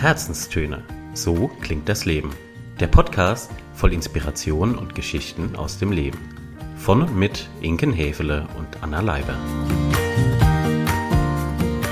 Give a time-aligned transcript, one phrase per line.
[0.00, 0.82] Herzenstöne.
[1.12, 2.34] So klingt das Leben.
[2.80, 6.18] Der Podcast voll Inspiration und Geschichten aus dem Leben.
[6.78, 9.36] Von und mit Inken Hefele und Anna Leiber.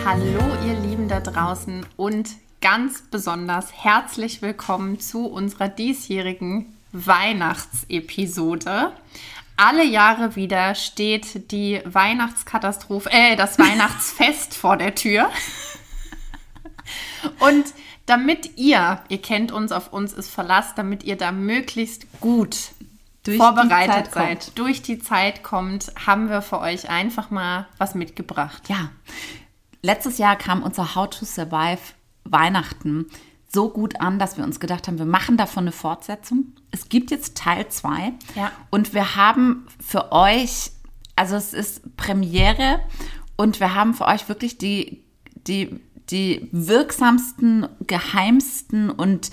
[0.07, 2.31] Hallo ihr Lieben da draußen und
[2.63, 8.93] ganz besonders herzlich willkommen zu unserer diesjährigen Weihnachtsepisode.
[9.59, 15.29] Alle Jahre wieder steht die Weihnachtskatastrophe, äh, das Weihnachtsfest vor der Tür.
[17.41, 17.67] Und
[18.09, 22.73] damit ihr, ihr kennt uns, auf uns ist Verlass, damit ihr da möglichst gut
[23.23, 24.59] durch vorbereitet seid, kommt.
[24.59, 28.69] durch die Zeit kommt, haben wir für euch einfach mal was mitgebracht.
[28.69, 28.91] Ja,
[29.83, 31.81] letztes Jahr kam unser How to Survive
[32.25, 33.07] Weihnachten
[33.51, 36.53] so gut an, dass wir uns gedacht haben, wir machen davon eine Fortsetzung.
[36.71, 38.53] Es gibt jetzt Teil 2 ja.
[38.71, 40.71] und wir haben für euch,
[41.17, 42.81] also es ist Premiere
[43.37, 45.03] und wir haben für euch wirklich die,
[45.47, 45.81] die,
[46.11, 49.31] die wirksamsten, geheimsten und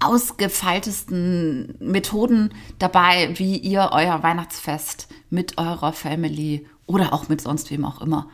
[0.00, 7.84] ausgefeiltesten Methoden dabei, wie ihr euer Weihnachtsfest mit eurer Family oder auch mit sonst wem
[7.84, 8.28] auch immer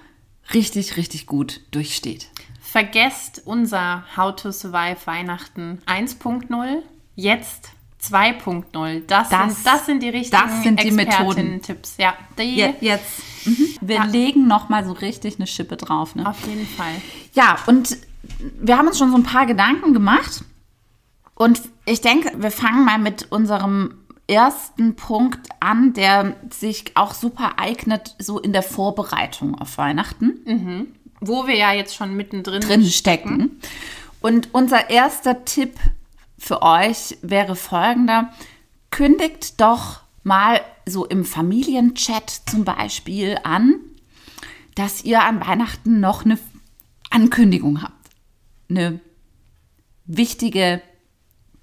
[0.53, 2.29] richtig, richtig gut durchsteht.
[2.61, 6.83] Vergesst unser How to Survive Weihnachten 1.0.
[7.17, 7.71] Jetzt
[8.03, 9.07] 2.0.
[9.07, 11.63] Das, das, sind, das sind die richtigen das sind die Methoden.
[11.63, 11.97] Tipps.
[11.99, 13.23] Ja, die, jetzt.
[13.45, 13.69] Mhm.
[13.81, 14.05] Wir ja.
[14.05, 16.15] legen noch mal so richtig eine Schippe drauf.
[16.15, 16.29] Ne?
[16.29, 16.93] Auf jeden Fall.
[17.35, 17.97] Ja, und
[18.61, 20.45] wir haben uns schon so ein paar Gedanken gemacht.
[21.35, 23.95] Und ich denke, wir fangen mal mit unserem
[24.27, 30.41] ersten Punkt an, der sich auch super eignet, so in der Vorbereitung auf Weihnachten.
[30.45, 30.87] Mhm.
[31.21, 33.61] Wo wir ja jetzt schon mittendrin drin stecken.
[34.21, 35.77] Und unser erster Tipp
[36.39, 38.33] für euch wäre folgender.
[38.91, 40.61] Kündigt doch mal
[40.91, 43.77] so im Familienchat zum Beispiel an,
[44.75, 46.39] dass ihr an Weihnachten noch eine
[47.11, 48.11] Ankündigung habt.
[48.69, 49.01] Eine
[50.07, 50.83] wichtige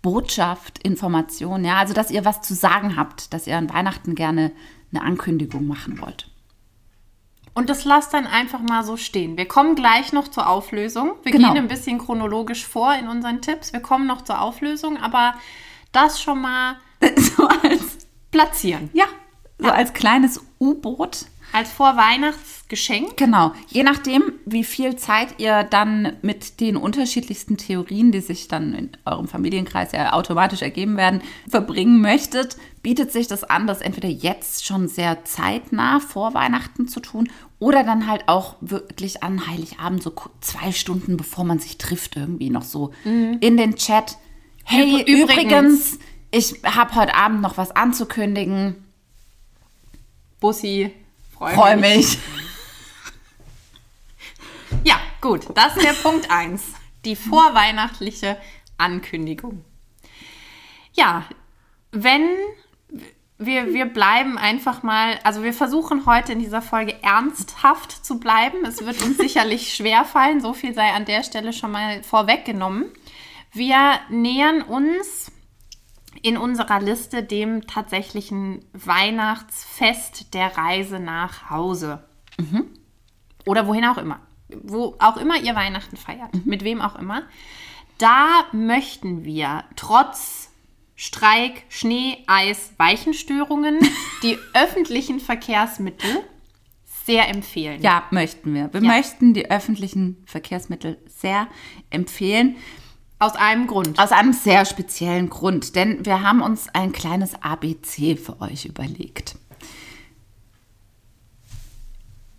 [0.02, 4.52] Botschaft, Information, ja, also dass ihr was zu sagen habt, dass ihr an Weihnachten gerne
[4.92, 6.30] eine Ankündigung machen wollt.
[7.54, 9.36] Und das lasst dann einfach mal so stehen.
[9.36, 11.14] Wir kommen gleich noch zur Auflösung.
[11.24, 11.54] Wir genau.
[11.54, 13.74] gehen ein bisschen chronologisch vor in unseren Tipps.
[13.74, 15.34] Wir kommen noch zur Auflösung, aber
[15.92, 16.76] das schon mal
[17.18, 18.92] so als platzieren.
[18.94, 19.06] Ja,
[19.60, 21.26] so als kleines U-Boot.
[21.54, 23.16] Als Vorweihnachts Geschenk?
[23.16, 23.54] Genau.
[23.68, 28.90] Je nachdem, wie viel Zeit ihr dann mit den unterschiedlichsten Theorien, die sich dann in
[29.06, 34.66] eurem Familienkreis ja automatisch ergeben werden, verbringen möchtet, bietet sich das an, das entweder jetzt
[34.66, 37.30] schon sehr zeitnah vor Weihnachten zu tun
[37.60, 42.50] oder dann halt auch wirklich an Heiligabend, so zwei Stunden bevor man sich trifft, irgendwie
[42.50, 43.38] noch so mhm.
[43.40, 44.18] in den Chat.
[44.66, 46.00] Hey, übrigens, übrigens
[46.32, 48.76] ich habe heute Abend noch was anzukündigen.
[50.40, 50.94] Bussi,
[51.36, 51.96] freue freu mich.
[51.96, 52.18] mich.
[54.84, 56.64] Ja, gut, das ist der Punkt 1.
[57.06, 58.38] Die vorweihnachtliche
[58.78, 59.64] Ankündigung.
[60.94, 61.26] Ja,
[61.92, 62.28] wenn
[63.38, 68.66] wir, wir bleiben einfach mal, also wir versuchen heute in dieser Folge ernsthaft zu bleiben.
[68.66, 72.86] Es wird uns sicherlich schwer fallen, so viel sei an der Stelle schon mal vorweggenommen.
[73.54, 75.32] Wir nähern uns
[76.22, 82.04] in unserer Liste dem tatsächlichen Weihnachtsfest der Reise nach Hause.
[82.38, 82.66] Mhm.
[83.46, 84.20] Oder wohin auch immer
[84.50, 86.44] wo auch immer ihr Weihnachten feiert, mhm.
[86.46, 87.24] mit wem auch immer,
[87.98, 90.52] da möchten wir trotz
[90.96, 93.80] Streik, Schnee, Eis, Weichenstörungen
[94.24, 96.24] die öffentlichen Verkehrsmittel
[97.06, 97.82] sehr empfehlen.
[97.82, 98.74] Ja, möchten wir.
[98.74, 98.88] Wir ja.
[98.88, 101.48] möchten die öffentlichen Verkehrsmittel sehr
[101.90, 102.58] empfehlen.
[103.20, 103.98] Aus einem Grund.
[104.00, 109.36] Aus einem sehr speziellen Grund, denn wir haben uns ein kleines ABC für euch überlegt.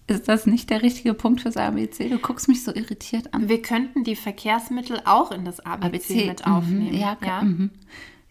[0.06, 2.08] Ist das nicht der richtige Punkt fürs ABC?
[2.08, 3.48] Du guckst mich so irritiert an.
[3.48, 6.52] Wir könnten die Verkehrsmittel auch in das ABC, ABC mit mhm.
[6.52, 6.94] aufnehmen.
[6.94, 7.42] Ja, ja.
[7.42, 7.70] Mhm.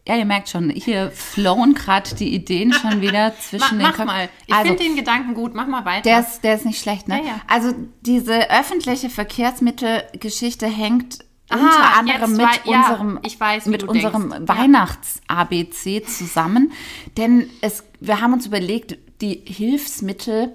[0.08, 4.06] ja, ihr merkt schon, hier flowen gerade die Ideen schon wieder zwischen mach, den Köpfen.
[4.08, 6.02] Mach mal, ich also, finde den Gedanken gut, mach mal weiter.
[6.04, 7.20] Der ist, der ist nicht schlecht, ne?
[7.20, 7.42] Ja, ja.
[7.46, 14.48] Also diese öffentliche Verkehrsmittelgeschichte hängt Aha, unter anderem mit war, unserem, ja, weiß, mit unserem
[14.48, 16.74] Weihnachts-ABC zusammen.
[17.16, 20.52] Denn es, wir haben uns überlegt, die Hilfsmittel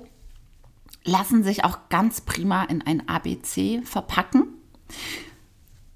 [1.04, 4.44] lassen sich auch ganz prima in ein ABC verpacken.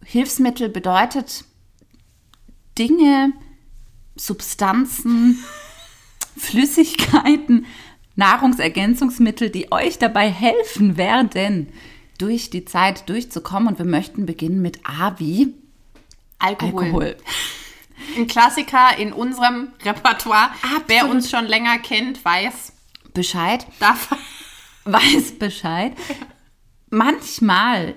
[0.04, 1.44] Hilfsmittel bedeutet
[2.78, 3.32] Dinge,
[4.16, 5.38] Substanzen,
[6.36, 7.66] Flüssigkeiten,
[8.14, 11.68] Nahrungsergänzungsmittel, die euch dabei helfen werden,
[12.18, 13.68] durch die Zeit durchzukommen.
[13.68, 15.54] Und wir möchten beginnen mit A wie
[16.38, 16.82] Alkohol.
[16.84, 17.16] Alkohol.
[18.16, 20.50] Ein Klassiker in unserem Repertoire.
[20.62, 20.84] Absolut.
[20.88, 22.72] Wer uns schon länger kennt, weiß
[23.14, 23.66] Bescheid.
[23.80, 24.14] Darf
[24.84, 25.92] weiß Bescheid.
[26.90, 27.94] Manchmal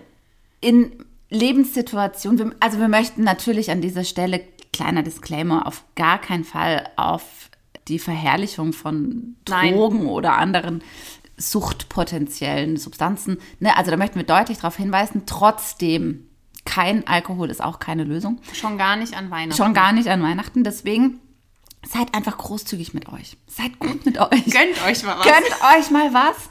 [0.62, 0.92] in
[1.30, 2.38] Lebenssituation.
[2.39, 4.42] Wir- Also wir möchten natürlich an dieser Stelle,
[4.74, 7.24] kleiner Disclaimer, auf gar keinen Fall auf
[7.88, 9.74] die Verherrlichung von Nein.
[9.74, 10.83] Drogen oder anderen
[11.39, 13.38] suchtpotenziellen Substanzen.
[13.59, 13.75] Ne?
[13.77, 15.24] Also da möchten wir deutlich darauf hinweisen.
[15.25, 16.27] Trotzdem,
[16.65, 18.39] kein Alkohol ist auch keine Lösung.
[18.53, 19.57] Schon gar nicht an Weihnachten.
[19.57, 20.63] Schon gar nicht an Weihnachten.
[20.63, 21.19] Deswegen
[21.88, 23.38] seid einfach großzügig mit euch.
[23.47, 24.45] Seid gut mit euch.
[24.45, 25.25] Gönnt euch mal was.
[25.25, 26.50] Gönnt euch mal was.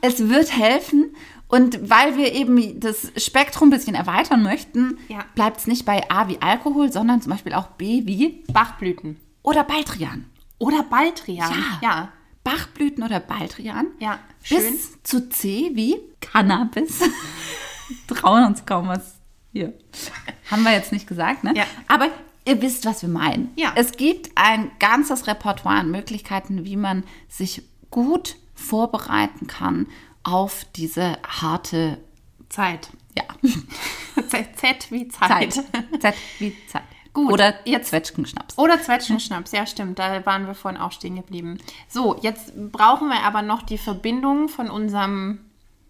[0.00, 1.14] Es wird helfen.
[1.50, 5.24] Und weil wir eben das Spektrum ein bisschen erweitern möchten, Ja.
[5.34, 9.16] bleibt es nicht bei A wie Alkohol, sondern zum Beispiel auch B wie Bachblüten.
[9.42, 10.26] oder Baldrian.
[10.58, 11.50] Oder Baldrian.
[11.50, 11.88] Ja.
[11.88, 12.08] Ja.
[12.48, 13.88] Bachblüten oder Baldrian.
[13.98, 14.58] Ja, schön.
[14.58, 17.00] Bis zu C wie Cannabis.
[18.06, 19.16] Trauen uns kaum was
[19.52, 19.74] hier.
[20.50, 21.52] Haben wir jetzt nicht gesagt, ne?
[21.54, 21.64] Ja.
[21.88, 22.08] Aber
[22.46, 23.52] ihr wisst, was wir meinen.
[23.56, 23.72] Ja.
[23.76, 29.86] Es gibt ein ganzes Repertoire an Möglichkeiten, wie man sich gut vorbereiten kann
[30.22, 31.98] auf diese harte
[32.48, 32.88] Zeit.
[33.14, 33.24] ja,
[34.28, 35.52] Z, Z wie Zeit.
[35.52, 35.64] Zeit.
[36.00, 36.82] Zeit wie Zeit.
[37.12, 38.58] Gut, Oder jetzt- Zwetschgenschnaps.
[38.58, 41.58] Oder Zwetschgenschnaps, ja stimmt, da waren wir vorhin auch stehen geblieben.
[41.88, 45.40] So, jetzt brauchen wir aber noch die Verbindung von unserem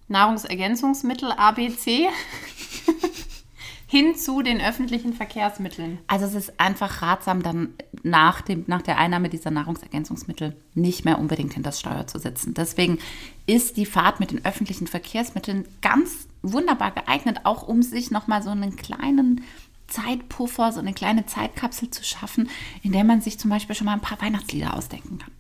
[0.08, 2.08] Nahrungsergänzungsmittel ABC
[3.86, 5.98] hin zu den öffentlichen Verkehrsmitteln.
[6.06, 11.18] Also es ist einfach ratsam, dann nach, dem, nach der Einnahme dieser Nahrungsergänzungsmittel nicht mehr
[11.18, 12.54] unbedingt hinter das Steuer zu sitzen.
[12.54, 12.98] Deswegen
[13.46, 18.50] ist die Fahrt mit den öffentlichen Verkehrsmitteln ganz wunderbar geeignet, auch um sich nochmal so
[18.50, 19.42] einen kleinen
[19.88, 22.48] Zeitpuffer, so eine kleine Zeitkapsel zu schaffen,
[22.82, 25.32] in der man sich zum Beispiel schon mal ein paar Weihnachtslieder ausdenken kann.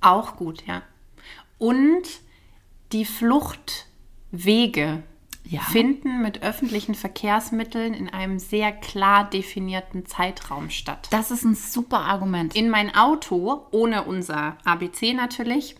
[0.00, 0.82] Auch gut, ja.
[1.58, 2.02] Und
[2.92, 3.04] die
[4.32, 5.02] Fluchtwege
[5.44, 5.60] Ja.
[5.62, 11.08] finden mit öffentlichen Verkehrsmitteln in einem sehr klar definierten Zeitraum statt.
[11.10, 12.54] Das ist ein super Argument.
[12.54, 15.76] in mein Auto, ohne unser ABC natürlich,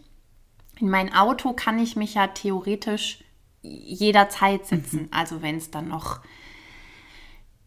[0.78, 3.18] in mein Auto kann ich mich ja theoretisch
[3.62, 5.02] jederzeit setzen.
[5.02, 5.08] Mhm.
[5.10, 6.20] Also wenn es dann noch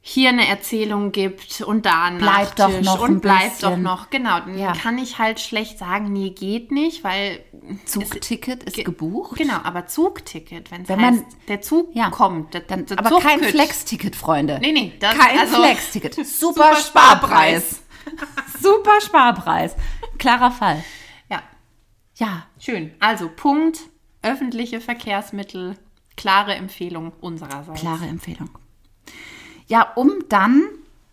[0.04, 3.70] hier eine Erzählung gibt und da ein Bleibt doch Nachtisch noch ein und bleibt doch
[3.70, 3.84] bisschen.
[3.84, 4.74] noch, genau, dann Ja.
[4.74, 7.44] kann ich halt schlecht sagen, nee, geht nicht, weil
[7.86, 9.38] Zugticket ist Ge- gebucht.
[9.38, 12.10] Genau, aber Zugticket, wenn es heißt, man- der Zug Ja.
[12.10, 13.52] kommt, der, Dann, der aber kein Zugticket.
[13.52, 14.58] Flex-Ticket, Freunde.
[14.60, 16.16] Nee, nee, das- kein also- Flex-Ticket.
[16.26, 16.26] Super,
[16.74, 17.84] Super Sparpreis.
[18.60, 19.76] Super Sparpreis.
[20.18, 20.84] Klarer Fall.
[21.30, 21.44] Ja,
[22.18, 22.92] Ja, Schön.
[23.00, 23.80] Also Punkt,
[24.24, 25.76] öffentliche Verkehrsmittel,
[26.18, 27.82] klare Empfehlung unsererseits.
[27.82, 28.50] klare Empfehlung.
[29.72, 30.64] Ja, um dann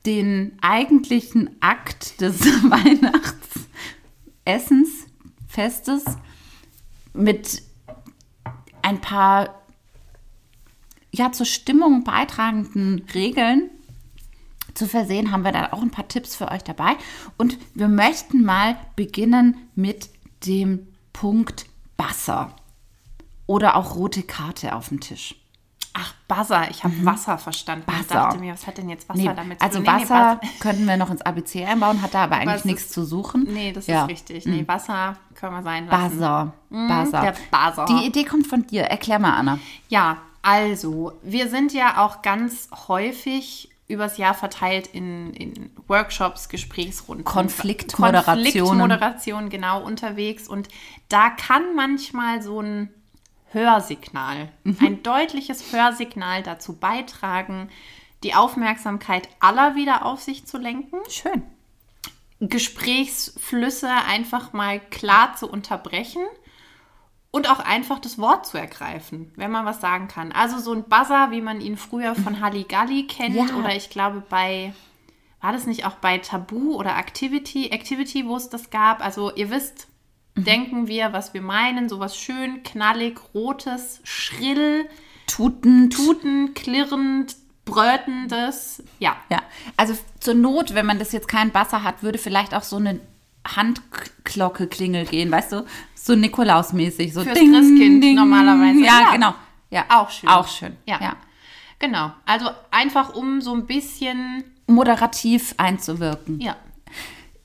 [0.05, 5.07] den eigentlichen Akt des Weihnachtsessens,
[5.47, 6.05] Festes
[7.15, 7.63] mit
[8.83, 9.63] ein paar
[11.13, 13.71] ja, zur Stimmung beitragenden Regeln
[14.75, 16.97] zu versehen, haben wir da auch ein paar Tipps für euch dabei.
[17.37, 20.11] Und wir möchten mal beginnen mit
[20.47, 21.67] dem Punkt
[21.97, 22.57] Wasser
[23.47, 25.37] oder auch rote Karte auf dem Tisch.
[26.01, 26.71] Ach, Buzzer.
[26.71, 27.85] Ich habe Wasser verstanden.
[27.89, 27.99] Ich Mhm.
[28.03, 28.15] Buzzer.
[28.15, 29.87] dachte mir, was hat denn jetzt Wasser Nee, damit zu also tun?
[29.87, 32.89] Nee, nee, Wasser Buzzer- könnten wir noch ins ABC einbauen, hat da aber eigentlich nichts
[32.91, 33.45] zu suchen.
[33.53, 34.03] Nee, das Ja.
[34.03, 34.47] ist richtig.
[34.47, 36.15] Nee, Wasser können wir sein lassen.
[36.19, 36.53] Buzzer.
[36.71, 37.21] Buzzer.
[37.21, 37.85] der Buzzer.
[37.87, 38.83] Die Idee kommt von dir.
[38.85, 39.59] Erklär mal, Anna.
[39.89, 47.25] Ja, also, wir sind ja auch ganz häufig übers Jahr verteilt in, in Workshops, Gesprächsrunden.
[47.25, 48.45] Konfliktmoderationen.
[48.45, 50.47] Konfliktmoderation, genau, unterwegs.
[50.47, 50.69] Und
[51.09, 52.91] da kann manchmal so ein
[53.53, 54.77] Hörsignal, Mhm.
[54.81, 57.69] ein deutliches Hörsignal dazu beitragen,
[58.25, 60.99] die Aufmerksamkeit aller wieder auf sich zu lenken.
[61.09, 61.43] Schön.
[62.41, 66.23] Gesprächsflüsse einfach mal klar zu unterbrechen
[67.31, 70.33] und auch einfach das Wort zu ergreifen, wenn man was sagen kann.
[70.33, 73.57] Also so ein Buzzer, wie man ihn früher von Halligalli kennt Ja.
[73.57, 74.73] oder ich glaube bei,
[75.41, 79.05] war das nicht auch bei Tabu oder Activity, Activity, wo es das gab?
[79.05, 79.89] Also ihr wisst,
[80.45, 84.87] denken wir, was wir meinen, sowas schön, knallig, rotes, schrill,
[85.27, 85.95] Tutend.
[85.95, 89.17] tuten, klirrend, brötendes, ja.
[89.31, 89.43] Ja,
[89.77, 93.01] also zur Not, wenn man das jetzt kein Wasser hat, würde vielleicht auch so eine
[93.47, 95.65] Handglocke-Klingel gehen, weißt du?
[95.95, 97.13] So Nikolaus-mäßig.
[97.13, 98.81] So Fürs Christkind normalerweise.
[98.81, 99.13] Ja, Ja.
[99.13, 99.35] genau.
[99.71, 100.29] Ja, Auch schön.
[100.29, 100.77] Auch schön.
[100.87, 100.99] Ja.
[101.01, 101.17] ja.
[101.79, 102.11] Genau.
[102.25, 106.41] Also einfach um so ein bisschen, Moderativ einzuwirken.
[106.41, 106.57] ja,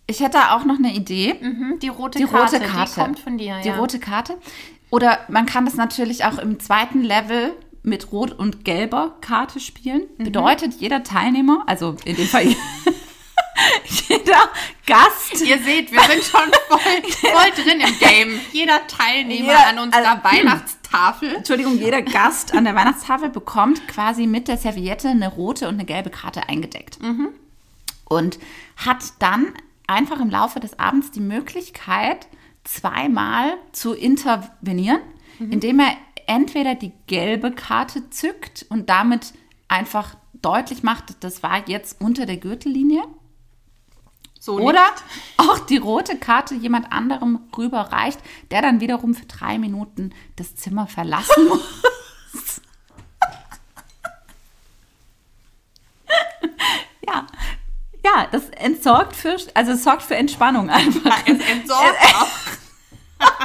[0.07, 1.35] Ich hätte auch noch eine Idee.
[1.41, 2.91] mhm, die rote Die Karte, rote Karte.
[2.95, 3.59] die kommt von dir.
[3.63, 3.77] Die ja.
[3.77, 4.37] rote Karte.
[4.89, 10.03] Oder man kann das natürlich auch im zweiten Level mit rot und gelber Karte spielen.
[10.17, 10.23] Mhm.
[10.25, 12.47] Bedeutet, jeder Teilnehmer, also in dem Fall
[14.09, 14.49] jeder
[14.85, 16.79] Gast, Ihr seht, wir sind schon voll,
[17.31, 18.39] voll drin im Game.
[18.51, 21.35] Jeder Teilnehmer Jeder- an unserer also- Weihnachtstafel.
[21.35, 25.85] Entschuldigung, jeder Gast an der Weihnachtstafel bekommt quasi mit der Serviette eine rote und eine
[25.85, 26.99] gelbe Karte eingedeckt.
[28.05, 28.39] Und
[28.77, 29.53] hat dann
[29.93, 32.27] einfach im Laufe des Abends die Möglichkeit,
[32.63, 35.01] zweimal zu intervenieren,
[35.39, 35.95] indem er
[36.27, 39.33] entweder die gelbe Karte zückt und damit
[39.67, 43.03] einfach deutlich macht, das war jetzt unter der Gürtellinie.
[44.39, 44.85] So Oder
[45.37, 48.19] auch die rote Karte jemand anderem rüberreicht,
[48.51, 52.61] der dann wiederum für drei Minuten das Zimmer verlassen muss.
[57.07, 57.25] ja.
[58.05, 61.17] Ja, das entsorgt für, also es sorgt für Entspannung einfach.
[61.25, 62.27] Es entsorgt auch.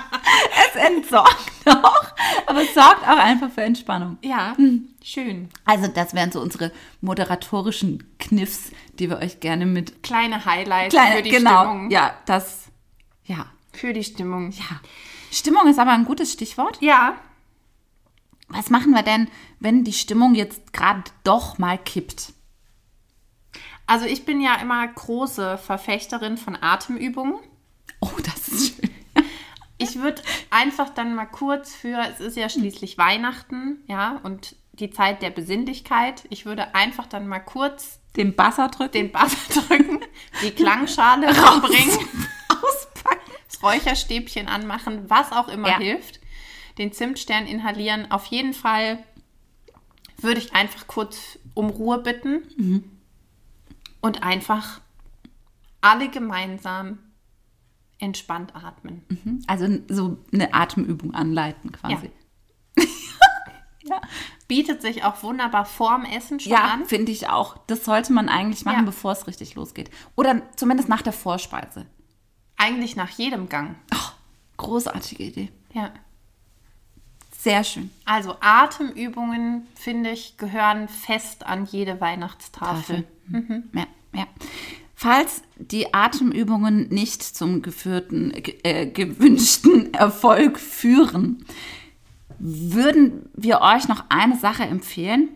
[0.74, 2.04] Es entsorgt auch,
[2.46, 4.18] aber es sorgt auch einfach für Entspannung.
[4.22, 4.56] Ja,
[5.02, 5.48] schön.
[5.64, 11.16] Also das wären so unsere moderatorischen Kniffs, die wir euch gerne mit Kleine Highlights kleine,
[11.16, 11.90] für die genau, Stimmung.
[11.90, 12.64] ja, das,
[13.24, 14.50] ja, Für die Stimmung.
[14.50, 14.80] ja.
[15.30, 16.76] Stimmung ist aber ein gutes Stichwort.
[16.80, 17.16] Ja,
[18.48, 19.28] Was machen wir denn,
[19.60, 22.32] wenn die Stimmung jetzt gerade doch mal kippt?
[23.88, 27.40] Also ich bin ja immer große Verfechterin von Atemübungen.
[28.00, 28.90] Oh, das ist schön.
[29.80, 34.90] Ich würde einfach dann mal kurz für, es ist ja schließlich Weihnachten, ja, und die
[34.90, 36.24] Zeit der Besinnlichkeit.
[36.30, 38.90] Ich würde einfach dann mal kurz Den Basser drücken.
[38.90, 40.00] den Buzzer drücken,
[40.42, 42.08] die Klangschale rausbringen,
[42.48, 43.30] auspacken.
[43.46, 45.78] das Räucherstäbchen anmachen, was auch immer Ja.
[45.78, 46.18] hilft,
[46.78, 48.10] den Zimtstern inhalieren.
[48.10, 48.98] Auf jeden Fall
[50.16, 52.97] würde ich einfach kurz um Ruhe bitten Mhm.
[54.00, 54.80] Und einfach
[55.80, 56.98] alle gemeinsam
[57.98, 59.04] entspannt atmen.
[59.46, 62.10] Also so eine Atemübung anleiten quasi.
[64.48, 66.84] Bietet sich auch wunderbar vorm Essen schon Ja, an.
[66.86, 67.58] finde ich auch.
[67.66, 68.84] Das sollte man eigentlich machen, Ja.
[68.84, 69.90] bevor es richtig losgeht.
[70.14, 71.86] Oder zumindest nach der Vorspeise.
[72.56, 73.76] Eigentlich nach jedem Gang.
[74.56, 75.52] Großartige Idee.
[75.72, 75.90] Ja.
[77.38, 77.90] Sehr schön.
[78.04, 82.76] Also Atemübungen, finde ich, gehören fest an jede Weihnachtstafel.
[83.04, 83.08] Tafel.
[83.74, 84.26] Ja, ja.
[84.94, 88.32] Falls die Atemübungen nicht zum geführten,
[88.64, 91.44] äh, gewünschten Erfolg führen,
[92.38, 95.28] würden wir euch noch eine Sache empfehlen.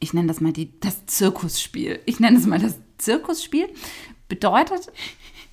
[0.00, 2.00] Ich nenne das mal die, das Zirkusspiel.
[2.04, 3.68] Ich nenne es mal das Zirkusspiel.
[4.28, 4.92] Bedeutet,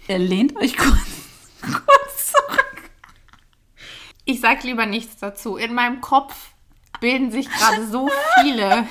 [0.08, 0.98] ihr lehnt euch kurz,
[1.62, 2.89] kurz zurück.
[4.25, 5.58] Ich sag lieber nichts dazu.
[5.58, 6.54] In meinem Kopf
[7.00, 8.10] bilden sich gerade so
[8.42, 8.88] viele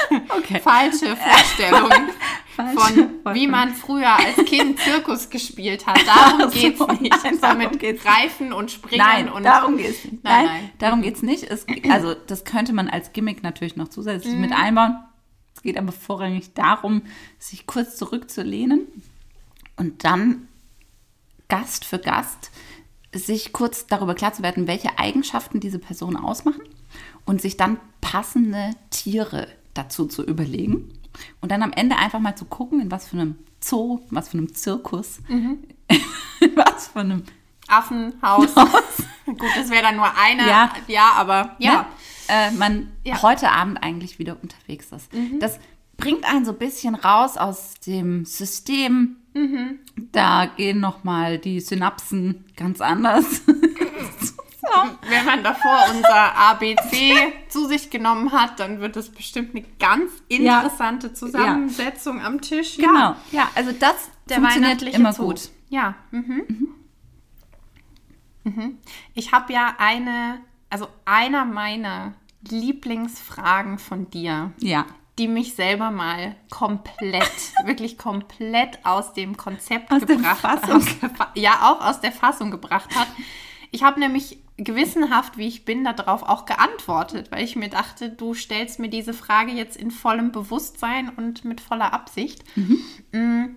[0.28, 0.60] Okay.
[0.60, 2.10] falsche Vorstellungen
[2.56, 5.98] Falsche von, wie man früher als Kind Zirkus gespielt hat.
[6.06, 7.24] Darum Ach so, geht's nicht.
[7.24, 10.22] nein, so darum mit geht's Greifen und Springen Nein, und darum geht's nicht.
[10.24, 11.44] Nein, Nein, darum geht's nicht.
[11.44, 14.40] Es, also das könnte man als Gimmick natürlich noch zusätzlich Mhm.
[14.42, 14.96] mit einbauen.
[15.54, 17.02] Es geht aber vorrangig darum,
[17.38, 18.86] sich kurz zurückzulehnen
[19.76, 20.48] und dann
[21.48, 22.50] Gast für Gast
[23.14, 26.62] sich kurz darüber klar zu werden, welche Eigenschaften diese Person ausmachen
[27.26, 30.98] und sich dann passende Tiere dazu zu überlegen.
[31.40, 34.38] Und dann am Ende einfach mal zu gucken, in was für einem Zoo, was für
[34.38, 35.58] einem Zirkus, Mhm.
[36.54, 37.22] was für einem
[37.68, 38.54] Affenhaus.
[39.26, 40.46] Gut, das wäre dann nur eine.
[40.48, 40.72] Ja.
[40.88, 41.72] ja aber ja.
[41.72, 41.86] ne,
[42.28, 43.14] äh, man Ja.
[43.14, 43.22] Mhm.
[43.22, 45.10] heute Abend eigentlich wieder unterwegs ist.
[45.38, 45.58] Das
[45.96, 49.16] bringt einen so ein bisschen raus aus dem System.
[49.34, 49.78] Mhm.
[50.12, 53.42] Da gehen noch mal die Synapsen ganz anders.
[55.08, 60.10] Wenn man davor unser ABC zu sich genommen hat, dann wird es bestimmt eine ganz
[60.28, 60.58] Ja.
[60.60, 62.76] interessante Zusammensetzung am Tisch.
[62.76, 63.16] genau.
[63.30, 65.26] Ja, also das der funktioniert immer Zoo.
[65.26, 65.50] gut.
[65.68, 65.94] Ja.
[66.10, 66.68] Mhm.
[68.44, 68.78] Mhm.
[69.14, 72.14] Ich habe ja eine, also einer meiner
[72.48, 74.84] Lieblingsfragen von dir, Ja.
[75.18, 77.30] die mich selber mal komplett,
[77.64, 80.40] wirklich komplett aus dem Konzept Aus gebracht
[81.16, 83.06] Fa ja, auch aus der Fassung gebracht hat.
[83.70, 88.34] Ich habe nämlich gewissenhaft, wie ich bin, darauf auch geantwortet, weil ich mir dachte, du
[88.34, 92.44] stellst mir diese Frage jetzt in vollem Bewusstsein und mit voller Absicht.
[93.12, 93.56] Mm,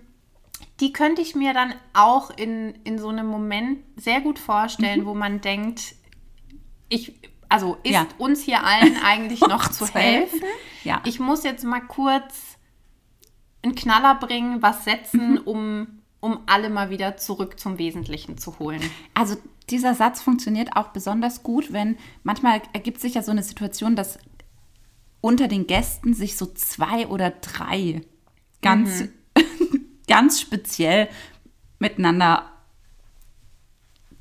[0.80, 5.14] Die könnte ich mir dann auch in, in so einem Moment sehr gut vorstellen, wo
[5.14, 5.94] man denkt,
[6.88, 7.14] ich,
[7.48, 8.06] also ist Ja.
[8.18, 10.40] uns hier allen eigentlich noch zu helfen?
[10.84, 11.00] Ja.
[11.04, 12.56] Ich muss jetzt mal kurz
[13.62, 15.38] einen Knaller bringen, was setzen, Mhm.
[15.44, 15.88] um,
[16.20, 18.82] um alle mal wieder zurück zum Wesentlichen zu holen.
[19.14, 19.36] Also
[19.70, 24.18] dieser Satz funktioniert auch besonders gut, wenn manchmal ergibt sich ja so eine Situation, dass
[25.20, 28.02] unter den Gästen sich so zwei oder drei
[28.62, 29.04] ganz,
[30.08, 31.08] ganz speziell
[31.78, 32.50] miteinander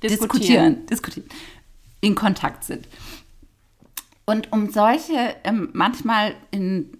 [0.01, 1.27] diskutieren, diskutieren,
[2.01, 2.87] in Kontakt sind.
[4.25, 6.97] Und um solche ähm, manchmal in,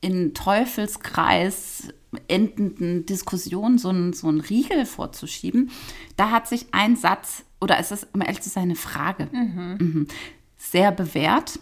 [0.00, 1.88] in Teufelskreis
[2.26, 5.70] endenden Diskussionen so einen, so einen Riegel vorzuschieben,
[6.16, 10.08] da hat sich ein Satz, oder ist es, um ehrlich zu sein, eine Frage, mhm.
[10.56, 11.58] sehr bewährt.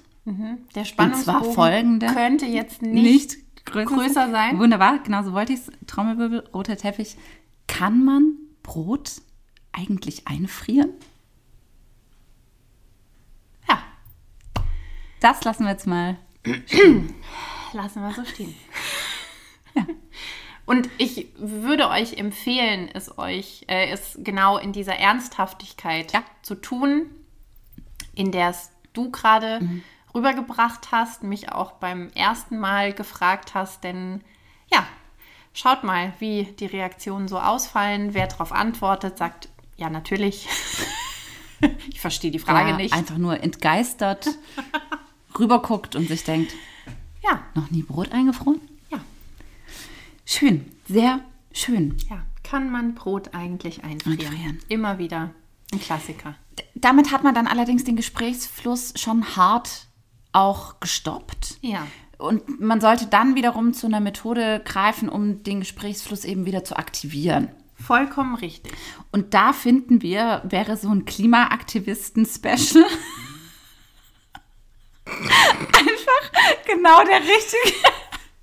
[0.74, 2.06] Der Spannungsbogen folgende.
[2.06, 4.58] könnte jetzt nicht, größer, größer sein.
[4.58, 5.70] Wunderbar, genau so wollte ich es.
[5.86, 7.16] Trommelwirbel, roter Teppich.
[7.68, 8.32] Kann man
[8.64, 9.22] Brot
[9.70, 10.90] eigentlich einfrieren?
[13.68, 13.78] ja,
[15.20, 16.16] Das lassen wir jetzt mal
[17.72, 18.54] Lassen wir so stehen.
[20.66, 26.22] Und ich würde euch empfehlen, es euch, äh, es genau in dieser Ernsthaftigkeit Ja.
[26.42, 27.06] zu tun,
[28.14, 29.82] in der es du gerade Mhm.
[30.14, 34.22] rübergebracht hast, mich auch beim ersten Mal gefragt hast, denn
[34.72, 34.84] ja,
[35.52, 40.48] schaut mal, wie die Reaktionen so ausfallen, wer darauf antwortet, sagt, ja, natürlich.
[41.90, 42.92] ich verstehe die Frage Der nicht.
[42.94, 44.26] einfach nur entgeistert
[45.38, 46.52] rüberguckt und sich denkt,
[47.22, 48.60] Ja, noch nie Brot eingefroren?
[50.26, 51.20] Schön, sehr
[51.52, 51.96] schön.
[52.10, 52.22] ja.
[52.42, 54.20] Kann man Brot eigentlich einfrieren?
[54.20, 54.58] Einfrieren.
[54.68, 55.30] Immer wieder
[55.72, 56.36] ein Klassiker.
[56.74, 59.88] Damit hat man dann allerdings den Gesprächsfluss schon hart
[60.32, 61.58] auch gestoppt.
[61.62, 61.86] Ja.
[62.18, 66.76] Und man sollte dann wiederum zu einer Methode greifen, um den Gesprächsfluss eben wieder zu
[66.76, 67.48] aktivieren.
[67.74, 68.72] Vollkommen richtig.
[69.12, 72.84] Und da finden wir, wäre so ein Klimaaktivisten-Special
[75.06, 77.72] einfach genau der richtige,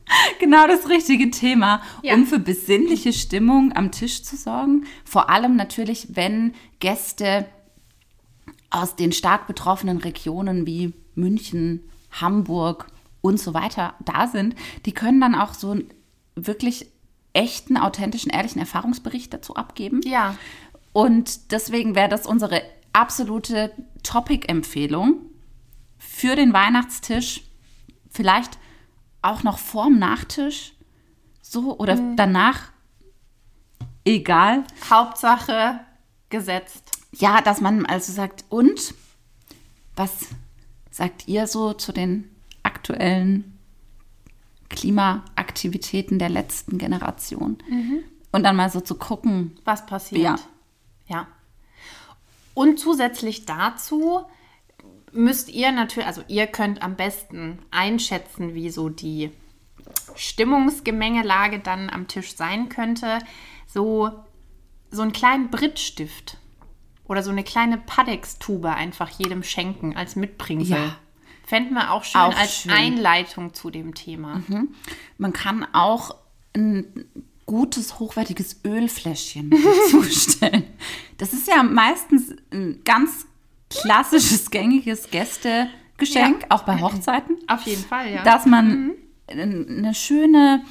[0.40, 2.14] genau das richtige Thema, Ja.
[2.16, 4.86] um für besinnliche Stimmung am Tisch zu sorgen.
[5.06, 7.46] Vor allem natürlich, wenn Gäste
[8.70, 11.82] aus den stark betroffenen Regionen wie München,
[12.12, 12.88] Hamburg
[13.22, 14.56] und so weiter da sind,
[14.86, 15.90] die können dann auch so einen
[16.36, 16.88] wirklich
[17.34, 20.02] echten, authentischen, ehrlichen Erfahrungsbericht dazu abgeben.
[20.04, 20.36] Ja.
[20.92, 22.62] Und deswegen wäre das unsere
[22.94, 23.72] absolute
[24.04, 25.22] Topic-Empfehlung
[25.98, 27.42] für den Weihnachtstisch.
[28.10, 28.60] Vielleicht
[29.24, 30.74] auch noch vorm Nachtisch.
[31.42, 32.72] So oder danach.
[34.06, 34.64] Egal.
[34.90, 35.80] Hauptsache
[36.30, 36.92] gesetzt.
[37.12, 38.94] Ja, dass man also sagt, und
[39.96, 40.28] was
[40.92, 42.30] sagt ihr so zu den
[42.64, 43.58] aktuellen
[44.70, 47.58] Klimaaktivitäten der letzten Generation?
[48.32, 50.22] Und dann mal so zu gucken, was passiert.
[50.22, 50.36] Ja.
[51.08, 51.28] Ja.
[52.56, 54.26] Und zusätzlich dazu
[55.14, 59.32] müsst ihr natürlich, also ihr könnt am besten einschätzen, wie so die
[60.16, 63.20] Stimmungsgemengelage dann am Tisch sein könnte.
[63.68, 64.12] So,
[64.92, 66.38] so einen kleinen Brittstift
[67.06, 70.78] oder so eine kleine Padex-Tube einfach jedem schenken als Mitbringsel.
[70.78, 70.96] Ja.
[71.46, 72.72] Fänden wir auch schön Auch als schön.
[72.72, 74.42] Einleitung zu dem Thema.
[75.18, 76.16] Man kann auch
[76.56, 77.06] ein
[77.46, 79.52] gutes, hochwertiges Ölfläschchen
[79.90, 80.64] zustellen.
[81.18, 83.26] Das ist ja meistens ein ganz
[83.82, 86.48] klassisches, gängiges Gästegeschenk, Ja.
[86.50, 88.24] auch bei Hochzeiten, Auf jeden Fall, ja.
[88.24, 88.92] dass man
[89.30, 90.64] eine schöne,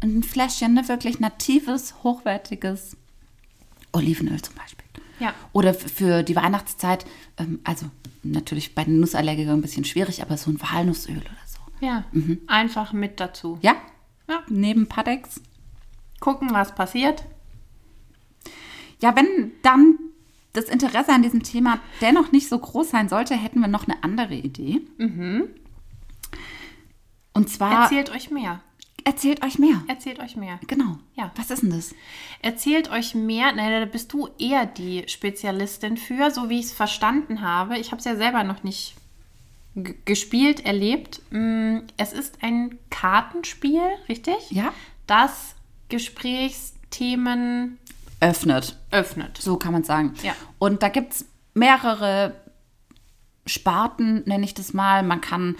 [0.00, 2.96] ein Fläschchen, ne, wirklich natives, hochwertiges
[3.92, 4.86] Olivenöl zum Beispiel.
[5.18, 5.34] Ja.
[5.52, 7.04] Oder für die Weihnachtszeit,
[7.38, 7.86] ähm, also
[8.24, 11.58] natürlich bei den Nussallergikern ein bisschen schwierig, aber so ein Walnussöl oder so.
[11.84, 12.04] ja.
[12.48, 13.58] Einfach mit dazu.
[13.62, 13.74] Ja?
[14.28, 14.42] Ja.
[14.48, 15.40] Neben Padex.
[16.20, 17.24] Gucken, was passiert.
[19.00, 19.98] Ja, wenn dann
[20.52, 24.02] das Interesse an diesem Thema dennoch nicht so groß sein sollte, hätten wir noch eine
[24.04, 24.80] andere Idee.
[27.34, 28.60] Und zwar Erzählt euch mehr.
[29.04, 29.82] erzählt euch mehr.
[29.88, 30.60] Erzählt euch mehr.
[30.66, 30.98] Genau.
[31.14, 31.32] Ja.
[31.36, 31.94] Was ist denn das?
[32.42, 33.52] Erzählt euch mehr.
[33.52, 37.78] Nein, da bist du eher die Spezialistin für, so wie ich es verstanden habe.
[37.78, 38.94] Ich habe es ja selber noch nicht
[40.04, 41.22] gespielt, erlebt.
[41.30, 44.36] Mm, Es ist ein Kartenspiel, richtig?
[44.50, 44.74] Ja.
[45.06, 45.54] Das
[45.88, 47.78] Gesprächsthemen
[48.22, 48.78] Öffnet.
[48.90, 49.38] öffnet.
[49.38, 50.14] So kann man sagen.
[50.22, 50.34] Ja.
[50.58, 52.34] Und da gibt es mehrere
[53.46, 55.02] Sparten, nenne ich das mal.
[55.02, 55.56] Man kann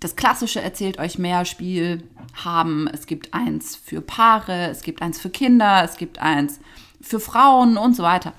[0.00, 2.88] das klassische Erzählt euch mehr Spiel haben.
[2.88, 6.60] Es gibt eins für Paare, es gibt eins für Kinder, es gibt eins
[7.00, 8.32] für Frauen und so weiter.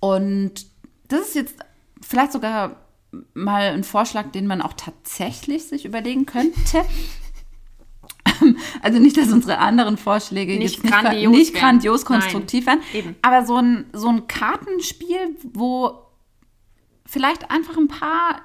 [0.00, 0.66] Und
[1.08, 1.56] das ist jetzt
[2.00, 2.76] vielleicht sogar
[3.34, 6.84] mal ein Vorschlag, den man auch tatsächlich sich überlegen könnte.
[8.80, 12.80] Also nicht, dass unsere anderen Vorschläge Nicht jetzt nicht, grandios nicht grandios Nein, konstruktiv wären,
[12.94, 13.16] eben.
[13.22, 15.98] aber so ein, so ein Kartenspiel, wo
[17.04, 18.40] vielleicht einfach ein paar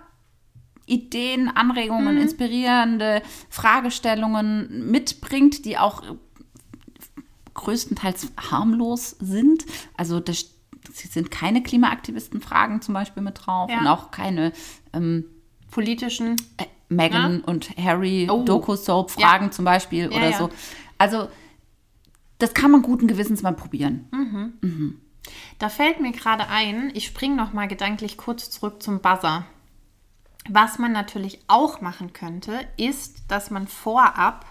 [0.86, 2.22] Ideen, Anregungen, Mhm.
[2.22, 6.02] inspirierende Fragestellungen mitbringt, die auch
[7.54, 9.66] größtenteils harmlos sind.
[9.96, 10.46] Also das
[10.90, 13.80] es sind keine Klimaaktivisten-Fragen zum Beispiel mit drauf Ja.
[13.82, 14.52] und auch keine
[14.94, 15.26] ähm,
[15.70, 16.38] Politischen.
[16.58, 18.44] äh, Meghan und Harry Oh.
[18.44, 19.52] Doku-Soap-Fragen Ja.
[19.52, 20.38] zum Beispiel Ja, oder ja.
[20.38, 20.50] so.
[20.98, 21.30] Also
[22.40, 25.00] das kann man guten Gewissens mal probieren.
[25.60, 29.46] Da fällt mir gerade ein, ich springe noch mal gedanklich kurz zurück zum Buzzer.
[30.50, 34.46] Was man natürlich auch machen könnte, ist, dass man vorab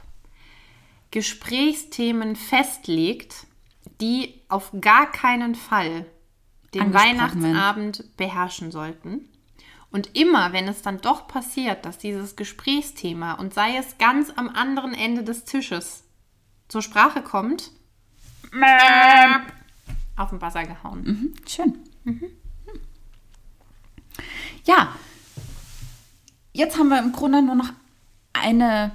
[1.10, 3.46] Gesprächsthemen festlegt,
[4.00, 6.04] die auf gar keinen Fall
[6.74, 9.26] den Weihnachtsabend beherrschen sollten.
[9.96, 14.50] Und immer, wenn es dann doch passiert, dass dieses Gesprächsthema und sei es ganz am
[14.50, 16.04] anderen Ende des Tisches
[16.68, 17.70] zur Sprache kommt,
[20.18, 21.34] auf den Buzzer gehauen.
[21.48, 21.78] Schön.
[24.66, 24.88] Ja,
[26.52, 27.70] jetzt haben wir im Grunde nur noch
[28.34, 28.92] eine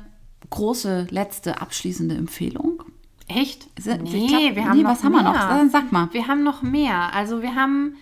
[0.51, 2.83] große, letzte, abschließende Empfehlung.
[3.27, 3.67] Echt?
[3.81, 5.33] Sind- nee, glaub- wir haben nee, noch was haben wir noch?
[5.33, 5.47] mehr.
[5.47, 6.09] Dann sag mal.
[6.13, 7.11] Wir haben noch mehr.
[7.15, 7.95] Also wir haben...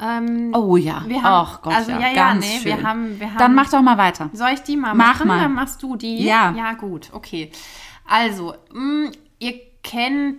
[0.00, 1.04] Ähm, Oh ja.
[1.06, 2.64] Wir haben- Ach Gott, also ja, ja, ganz nee, schön.
[2.78, 4.30] wir haben- wir Dann haben- mach doch mal weiter.
[4.32, 5.28] Soll ich die mal Mach machen?
[5.28, 5.40] mal.
[5.40, 6.24] Dann machst du die.
[6.24, 6.52] Ja.
[6.56, 7.50] Ja, gut, okay.
[8.06, 10.38] Also, mh, ihr kennt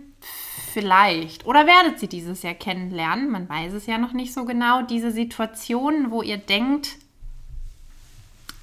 [0.73, 4.81] vielleicht oder werdet sie dieses Jahr kennenlernen, man weiß es ja noch nicht so genau,
[4.81, 6.97] diese Situationen, wo ihr denkt,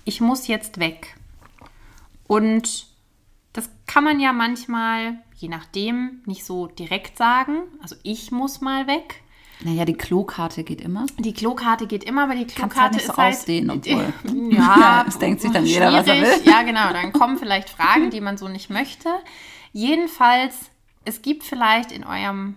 [0.04, 1.16] ich muss jetzt weg.
[2.26, 2.86] Und
[3.52, 7.58] das kann man ja manchmal, je nachdem, nicht so direkt sagen.
[7.82, 9.22] Also ich muss mal weg.
[9.62, 11.06] Naja, die Klokarte geht immer.
[11.18, 14.12] Die Klokarte geht immer, aber die Klokarte halt nicht so ist halt, ausdehnen, obwohl.
[14.52, 16.42] Ja, das denkt sich dann jeder, was er will.
[16.44, 16.92] Ja, genau.
[16.92, 19.10] Dann kommen vielleicht Fragen, die man so nicht möchte.
[19.72, 20.56] Jedenfalls,
[21.04, 22.56] es gibt vielleicht in eurem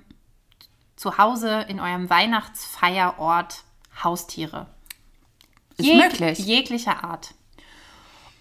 [0.96, 3.64] Zuhause, in eurem Weihnachtsfeierort
[4.04, 4.68] Haustiere.
[5.78, 6.40] Ist Jeg- möglich.
[6.40, 7.34] Jeglicher Art.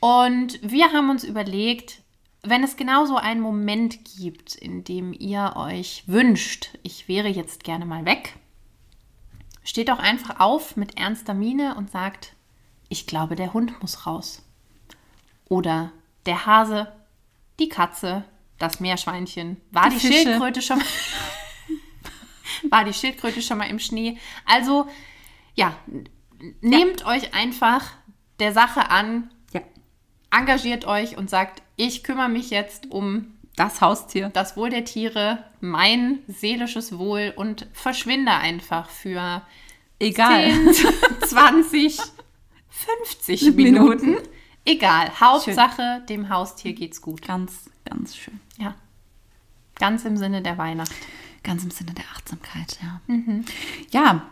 [0.01, 2.01] Und wir haben uns überlegt,
[2.43, 7.63] wenn es genau so einen Moment gibt, in dem ihr euch wünscht, ich wäre jetzt
[7.65, 8.35] gerne mal weg,
[9.65, 12.35] steht doch einfach auf mit ernster Miene und sagt,
[12.89, 14.43] ich glaube, der Hund muss raus.
[15.49, 15.93] Oder
[16.27, 16.93] der Hase,
[17.59, 18.25] die Katze,
[18.59, 20.07] das Meerschweinchen, war Die die.
[20.07, 20.87] Schildkröte schon mal
[22.71, 24.19] war die Schildkröte schon mal im Schnee.
[24.47, 24.89] Also
[25.55, 25.77] ja,
[26.61, 27.91] nehmt euch einfach
[28.41, 29.61] der Sache an, Ja.
[30.31, 34.31] engagiert euch und sagt, ich kümmere mich jetzt um Das Haustier.
[34.31, 39.43] das Wohl der Tiere, mein seelisches Wohl und verschwinde einfach für
[39.99, 40.51] Egal.
[40.73, 40.75] 10,
[41.29, 41.99] 20,
[42.69, 44.17] 50 Minuten.
[44.65, 45.21] Egal.
[45.21, 47.23] Hauptsache, dem Haustier geht's gut.
[47.23, 48.41] Ganz, ganz schön.
[48.59, 48.75] Ja.
[49.77, 50.93] Ganz im Sinne der Weihnacht.
[51.45, 53.01] Ganz im Sinne der Achtsamkeit, ja.
[53.91, 54.27] Ja.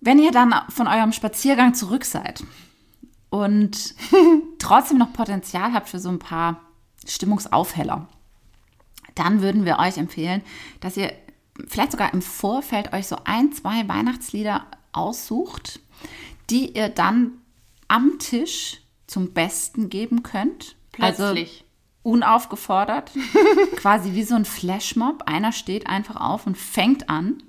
[0.00, 2.44] Wenn ihr dann von eurem Spaziergang zurück seid
[3.30, 3.94] und
[4.58, 6.60] trotzdem noch Potenzial habt für so ein paar
[7.06, 8.08] Stimmungsaufheller,
[9.14, 10.42] dann würden wir euch empfehlen,
[10.80, 11.12] dass ihr
[11.68, 15.80] vielleicht sogar im Vorfeld euch so ein, zwei Weihnachtslieder aussucht,
[16.50, 17.32] die ihr dann
[17.88, 20.76] am Tisch zum Besten geben könnt.
[20.92, 21.50] Plötzlich.
[21.50, 21.64] Also
[22.02, 23.12] unaufgefordert,
[23.76, 25.22] quasi wie so ein Flashmob.
[25.26, 27.42] Einer steht einfach auf und fängt an.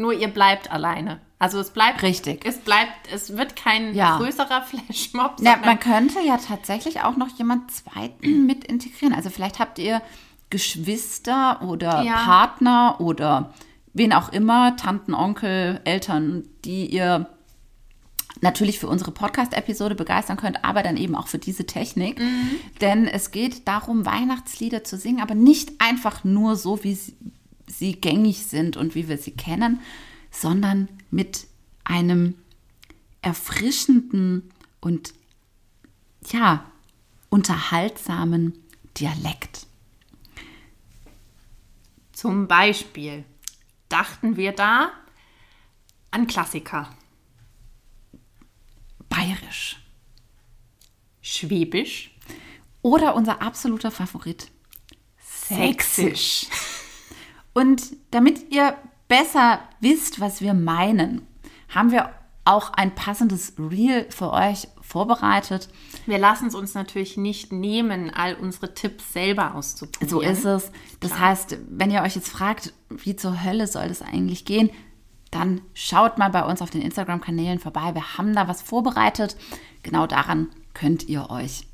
[0.00, 1.20] Nur ihr bleibt alleine.
[1.38, 2.44] Also es bleibt Richtig.
[2.46, 4.18] Es bleibt, es wird kein Ja.
[4.18, 9.14] größerer Flashmob, Ja, man könnte ja tatsächlich auch noch jemand zweiten mit integrieren.
[9.14, 10.02] Also vielleicht habt ihr
[10.50, 12.16] Geschwister oder Ja.
[12.24, 13.54] Partner oder
[13.94, 17.28] wen auch immer, Tanten, Onkel, Eltern, die ihr
[18.42, 22.20] natürlich für unsere Podcast-Episode begeistern könnt, aber dann eben auch für diese Technik.
[22.80, 26.98] Denn es geht darum, Weihnachtslieder zu singen, aber nicht einfach nur so, wie
[27.70, 29.80] sie, gängig sind und wie wir sie kennen,
[30.30, 31.46] sondern mit
[31.84, 32.34] einem
[33.22, 35.14] erfrischenden und
[36.30, 36.70] ja,
[37.28, 38.58] unterhaltsamen
[38.96, 39.66] Dialekt.
[42.12, 43.24] zum Beispiel
[43.88, 44.92] dachten wir da
[46.10, 46.90] an Klassiker.
[49.08, 49.80] Bayerisch.
[51.22, 52.16] Schwäbisch.
[52.82, 54.50] Oder unser absoluter Favorit.
[55.18, 56.46] Sächsisch.
[57.52, 58.76] Und damit ihr
[59.08, 61.26] besser wisst, was wir meinen,
[61.68, 62.10] haben wir
[62.44, 65.68] auch ein passendes Reel für euch vorbereitet.
[66.06, 70.08] Wir lassen es uns natürlich nicht nehmen, all unsere Tipps selber auszuprobieren.
[70.08, 70.72] So ist es.
[71.00, 74.70] Das heißt, wenn ihr euch jetzt fragt, wie zur Hölle soll das eigentlich gehen,
[75.30, 77.94] dann schaut mal bei uns auf den Instagram-Kanälen vorbei.
[77.94, 79.36] Wir haben da was vorbereitet.
[79.82, 81.66] Genau daran könnt ihr euch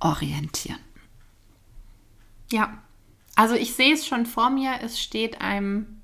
[0.00, 0.78] orientieren.
[2.50, 2.82] Ja.
[3.36, 4.80] Also ich sehe es schon vor mir.
[4.82, 6.02] Es steht einem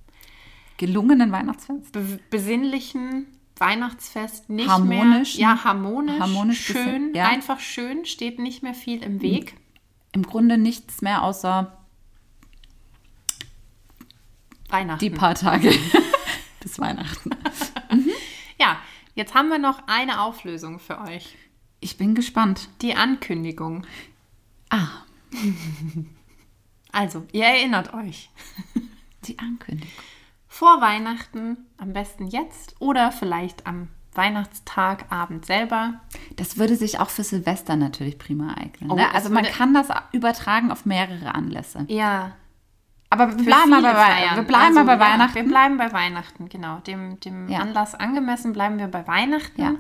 [0.77, 1.93] Gelungenen Weihnachtsfest.
[1.93, 5.37] be besinnlichen Weihnachtsfest nicht Harmonisch.
[5.37, 5.43] mehr.
[5.43, 6.21] Ja, harmonisch.
[6.21, 6.75] Harmonisch schön.
[6.85, 7.29] bisschen, ja.
[7.29, 8.05] Einfach schön.
[8.07, 9.57] Steht nicht mehr viel im Weg.
[10.13, 11.77] Im Grunde nichts mehr außer
[14.71, 15.01] Weihnachten.
[15.01, 15.73] die paar Tage
[16.61, 17.31] bis Weihnachten.
[18.61, 18.79] ja,
[19.15, 21.37] jetzt haben wir noch eine Auflösung für euch.
[21.81, 22.69] Ich bin gespannt.
[22.83, 23.87] Die Ankündigung.
[24.71, 24.89] Ah,
[26.93, 28.31] Also, ihr erinnert euch.
[29.25, 29.91] die Ankündigung.
[30.47, 36.01] Vor Weihnachten, am besten jetzt oder vielleicht am Weihnachtstagabend selber.
[36.37, 38.91] Das würde sich auch für Silvester natürlich prima eignen.
[38.91, 39.15] Oh, ne?
[39.15, 41.85] Also man kann das übertragen auf mehrere Anlässe.
[41.89, 42.33] Ja.
[43.11, 45.35] Aber wir bleiben, mal viele bei, wir bleiben Also, bei ja, Weihnachten.
[45.35, 46.79] Wir bleiben bei Weihnachten, genau.
[46.81, 47.61] Dem, dem Ja.
[47.61, 49.61] Anlass angemessen bleiben wir bei Weihnachten.
[49.61, 49.75] Ja.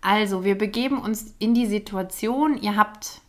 [0.00, 3.20] Also, wir begeben uns in die Situation, ihr habt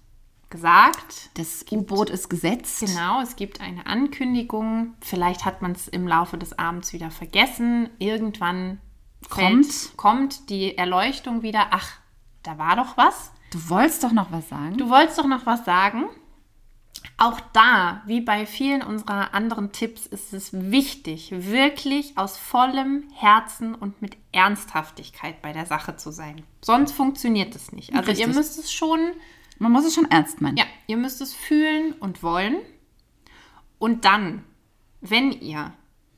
[0.49, 2.79] gesagt, Das U-Boot ist gesetzt.
[2.79, 4.95] Genau, es gibt eine Ankündigung.
[5.01, 7.89] Vielleicht hat man es im Laufe des Abends wieder vergessen.
[7.99, 8.79] Irgendwann
[9.29, 9.65] Kommt.
[9.65, 11.67] fällt, kommt die Erleuchtung wieder.
[11.71, 11.91] Ach,
[12.43, 13.31] da war doch was.
[13.51, 14.77] Du wolltest doch noch was sagen?
[14.77, 16.05] Du wolltest doch noch was sagen.
[17.17, 23.75] Auch da, wie bei vielen unserer anderen Tipps, ist es wichtig, wirklich aus vollem Herzen
[23.75, 26.43] und mit Ernsthaftigkeit bei der Sache zu sein.
[26.62, 27.93] Sonst funktioniert es nicht.
[27.93, 28.27] Also Richtig.
[28.27, 28.99] ihr müsst es schon,
[29.60, 30.58] Man muss es schon ernst meinen.
[30.58, 32.58] ja, ihr müsst es fühlen und wollen.
[33.78, 34.43] Und dann,
[35.02, 35.74] wenn ihr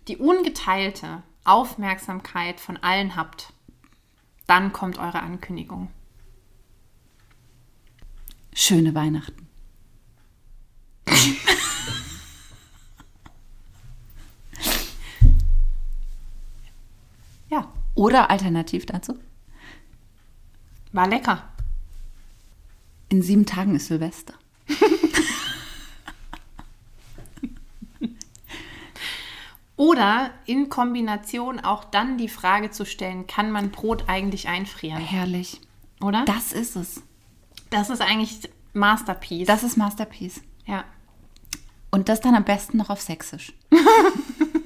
[0.08, 3.54] die ungeteilte Aufmerksamkeit von allen habt,
[4.48, 5.90] dann kommt eure Ankündigung.
[8.54, 9.48] Schöne Weihnachten.
[17.50, 19.20] Ja, Oder alternativ dazu,
[20.94, 21.51] war lecker.
[23.12, 24.34] In sieben Tagen ist Silvester.
[29.76, 35.02] Oder in Kombination auch dann die Frage zu stellen, kann man Brot eigentlich einfrieren?
[35.02, 35.60] Herrlich.
[36.02, 36.24] Oder?
[36.26, 37.04] Das ist es.
[37.69, 39.47] Das ist eigentlich Masterpiece.
[39.47, 40.41] Das ist Masterpiece.
[40.65, 40.86] ja.
[41.93, 43.52] Und das dann am besten noch auf Sächsisch.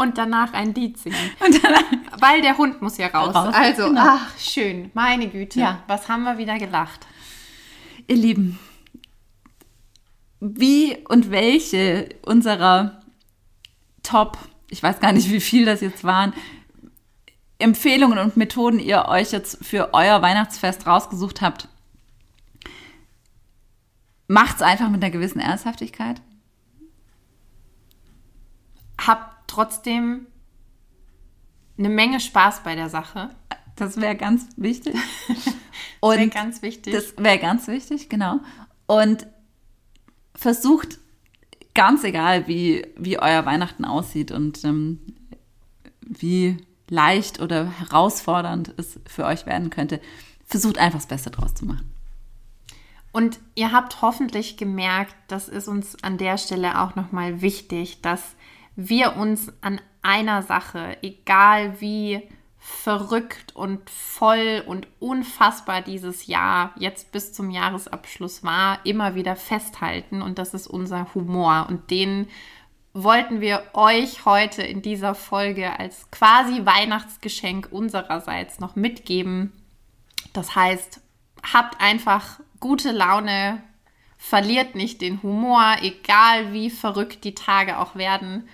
[0.00, 1.30] Und danach ein Lied singen.
[2.20, 3.34] Weil der Hund muss ja raus.
[3.34, 4.00] Raus, Also, genau.
[4.02, 4.90] ach, schön.
[4.94, 5.60] Meine Güte.
[5.60, 5.82] Ja.
[5.88, 7.06] Was haben wir wieder gelacht?
[8.06, 8.58] Ihr Lieben,
[10.40, 13.02] wie und welche unserer
[14.02, 14.38] Top,
[14.70, 16.32] ich weiß gar nicht, wie viel das jetzt waren,
[17.58, 21.68] Empfehlungen und Methoden ihr euch jetzt für euer Weihnachtsfest rausgesucht habt,
[24.28, 26.22] macht's einfach mit einer gewissen Ernsthaftigkeit.
[29.50, 30.26] Trotzdem
[31.78, 33.30] eine Menge Spaß bei der Sache.
[33.76, 34.94] Das wäre ganz wichtig.
[36.00, 36.94] Und Und ganz wichtig.
[36.94, 38.40] Das wäre ganz wichtig, genau.
[38.86, 39.26] Und
[40.34, 40.98] versucht,
[41.74, 45.00] ganz egal, wie, wie euer Weihnachten aussieht und ähm,
[46.00, 46.56] wie
[46.88, 50.00] leicht oder herausfordernd es für euch werden könnte,
[50.44, 51.92] versucht einfach das Beste draus zu machen.
[53.12, 58.34] Und ihr habt hoffentlich gemerkt, das ist uns an der Stelle auch nochmal wichtig, dass
[58.76, 62.28] wir uns an einer Sache, egal wie
[62.58, 70.20] verrückt und voll und unfassbar dieses Jahr jetzt bis zum Jahresabschluss war, immer wieder festhalten.
[70.20, 71.66] Und das ist unser Humor.
[71.68, 72.28] Und den
[72.92, 79.52] wollten wir euch heute in dieser Folge als quasi Weihnachtsgeschenk unsererseits noch mitgeben.
[80.32, 81.00] Das heißt,
[81.52, 83.62] habt einfach gute Laune,
[84.20, 88.48] verliert nicht den Humor, egal wie verrückt die Tage auch werden.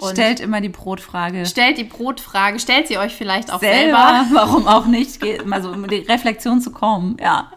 [0.00, 4.26] Und Stellt immer die Brotfrage stellt die Brotfrage, stellt sie euch vielleicht auch selber, selber.
[4.32, 7.16] warum auch nicht, also um die Reflexion zu kommen.
[7.20, 7.52] Ja,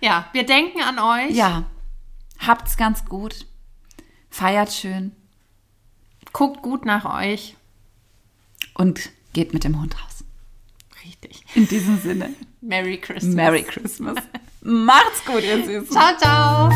[0.00, 1.34] Ja, wir denken an euch.
[1.34, 1.64] ja,
[2.38, 3.46] habt's ganz gut,
[4.28, 5.12] feiert schön
[6.34, 7.56] Guckt gut nach euch.
[8.74, 10.24] und geht mit dem Hund raus.
[11.04, 11.44] Richtig.
[11.54, 13.34] In diesem Sinne, Merry Christmas.
[13.34, 14.16] Merry Christmas.
[14.64, 15.90] Macht's gut, ihr Süßen.
[15.90, 16.70] Ciao, ciao.